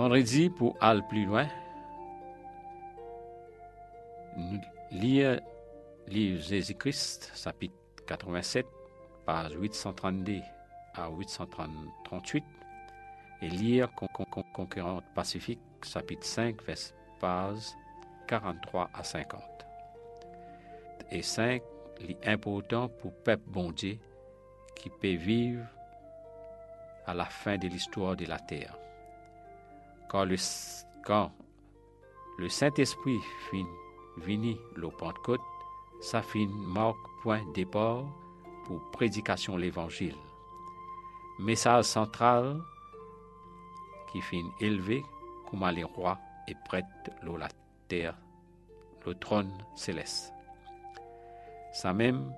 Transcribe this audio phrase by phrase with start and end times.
[0.00, 1.46] Vendredi, pour aller plus loin,
[4.90, 5.42] lire
[6.08, 7.74] livre Jésus-Christ, chapitre
[8.06, 8.66] 87,
[9.26, 10.40] page 832
[10.94, 12.42] à 838,
[13.42, 14.08] et lire Con
[15.14, 16.78] Pacifique, chapitre 5, vers
[17.20, 17.64] page
[18.26, 19.42] 43 à 50.
[21.10, 21.60] Et 5,
[22.24, 23.98] l'important pour peuple bon Dieu
[24.76, 25.66] qui peut vivre
[27.04, 28.79] à la fin de l'histoire de la terre.
[30.10, 30.36] Quand le,
[32.48, 33.64] Saint-Esprit fin
[34.16, 35.40] vini le Pentecôte,
[36.00, 38.04] ça fin marque point départ
[38.66, 40.16] pour prédication l'évangile.
[41.38, 42.60] Message central
[44.10, 45.04] qui fin élevé
[45.48, 46.88] comme les rois et prêtres
[47.22, 47.48] de la
[47.86, 48.16] terre,
[49.06, 50.32] le trône céleste.
[51.72, 52.34] Ça même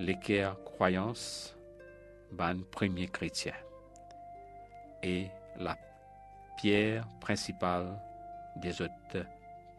[0.00, 1.56] l'équerre croyance
[2.32, 3.54] ban premier chrétien
[5.04, 5.28] et
[5.60, 5.76] la
[6.58, 7.98] pierre principale
[8.56, 9.24] des autres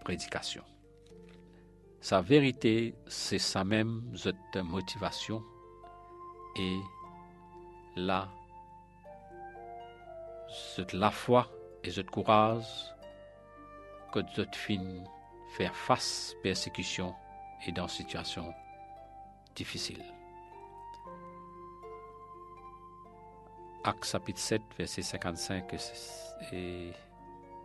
[0.04, 0.64] prédications.
[2.02, 5.44] Sa vérité, c'est sa même autre motivation
[6.56, 6.80] et
[7.98, 8.30] la,
[10.94, 11.52] la foi
[11.84, 12.94] et le courage
[14.14, 15.04] que vous fin
[15.58, 17.14] faire face persécution
[17.68, 18.54] et dans situation
[19.56, 20.19] difficile.
[23.90, 25.73] Acte chapitre 7, verset 55
[26.52, 26.92] et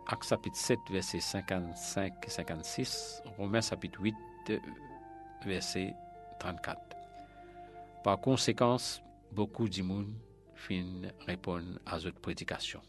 [0.07, 4.15] Acte chapitre 7, verset 55 et 56, Romains chapitre 8,
[5.45, 5.93] verset
[6.39, 6.79] 34.
[8.03, 8.77] Par conséquent,
[9.33, 10.15] beaucoup d'immunes
[10.55, 10.83] fin
[11.27, 12.81] répondent à cette prédication.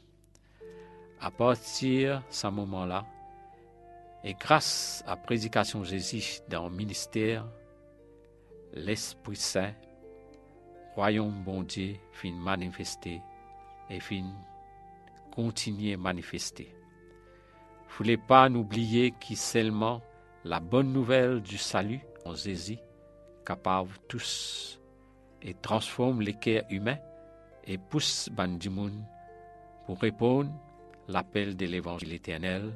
[1.20, 3.04] À partir de ce moment-là,
[4.24, 7.44] et grâce à la prédication de Jésus dans le ministère,
[8.72, 9.74] l'Esprit Saint,
[10.96, 13.20] royaume bon Dieu, fin manifester
[13.90, 14.24] et fin
[15.30, 16.74] continuer manifester.
[17.96, 20.00] Voulez pas oublier que seulement
[20.44, 22.78] la bonne nouvelle du salut en Jésus
[23.44, 24.80] capable tous
[25.42, 26.98] et transforme les cœurs humains
[27.64, 29.04] et pousse Bandimoun
[29.84, 30.50] pour répondre
[31.08, 32.72] l'appel de l'évangile éternel,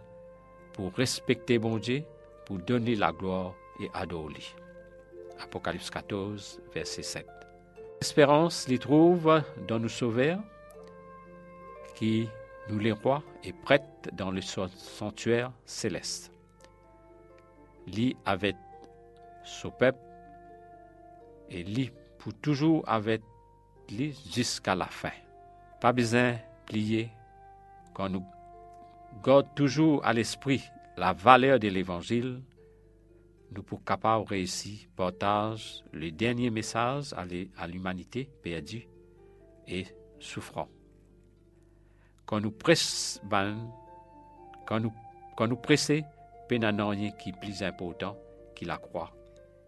[0.75, 2.05] pour respecter bon Dieu,
[2.47, 4.45] pour donner la gloire et adorer.
[5.41, 7.40] Apocalypse 14, verset 7.
[8.01, 10.41] L'espérance les trouve dans nos sauveurs,
[11.95, 12.31] qui,
[12.71, 16.33] nous les rois, est prête dans le sanctuaire céleste.
[17.87, 18.57] Lit avec
[19.45, 19.99] son peuple
[21.51, 23.21] et lit pour toujours avec
[23.91, 25.13] lui jusqu'à la fin.
[25.83, 27.11] Pas besoin plier
[27.93, 28.25] quand nous
[29.23, 30.63] gardons toujours à l'esprit
[30.97, 32.41] la valeur de l'évangile
[33.53, 38.87] nous pour capable réussir partage le dernier message à l'humanité perdue
[39.67, 39.87] et
[40.19, 40.69] souffrant.
[42.27, 43.21] Quand nous pressons,
[44.67, 44.93] quand nous,
[45.37, 46.03] quand nous pressons,
[46.49, 48.17] rien qui est plus important
[48.57, 49.13] que la croix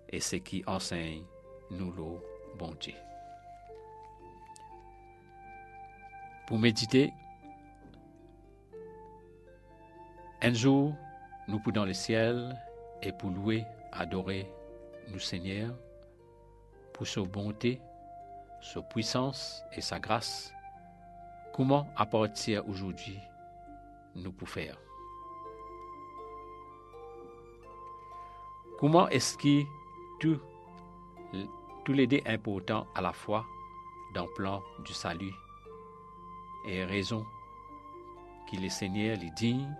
[0.08, 1.24] et ce qui enseigne
[1.70, 2.20] nous le
[2.58, 2.94] bon Dieu.
[6.46, 7.12] Pour méditer,
[10.42, 10.94] un jour,
[11.48, 12.56] nous pouvons dans le ciel
[13.02, 14.50] et pour louer, adorer
[15.08, 15.74] nous Seigneur
[16.92, 17.80] pour sa bonté,
[18.60, 20.52] sa puissance et sa grâce.
[21.52, 22.08] Comment à
[22.66, 23.18] aujourd'hui
[24.14, 24.78] nous pouvons faire?
[28.78, 29.62] Comment est-ce que
[30.20, 30.40] tout,
[31.84, 33.44] tout les deux important à la fois
[34.14, 35.32] dans le plan du salut
[36.66, 37.24] et raison
[38.48, 39.74] qu'il est Seigneur est digne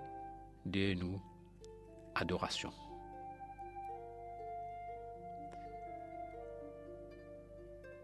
[0.67, 1.21] de nous
[2.15, 2.73] adoration?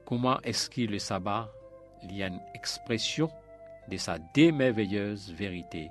[0.08, 1.52] Comment est-ce que le sabbat?
[2.02, 3.30] Il une expression
[3.90, 5.90] de sa démerveilleuse vérité,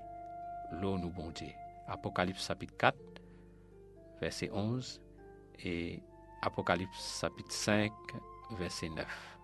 [0.72, 1.32] l'eau nous bon.
[1.88, 2.98] Apocalypse chapitre 4,
[4.20, 5.00] verset 11
[5.64, 6.00] et
[6.42, 7.92] Apocalypse chapitre 5,
[8.58, 9.37] verset 9.